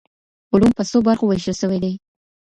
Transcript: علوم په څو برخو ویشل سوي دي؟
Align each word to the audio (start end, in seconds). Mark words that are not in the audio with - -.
علوم 0.53 0.71
په 0.77 0.83
څو 0.89 0.97
برخو 1.07 1.25
ویشل 1.27 1.55
سوي 1.61 1.79
دي؟ 1.83 1.93